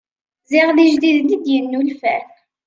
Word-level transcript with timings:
Ziɣ 0.49 0.67
d 0.75 0.77
ijdiden 0.85 1.33
i 1.35 1.37
d-yennulfan. 1.43 2.27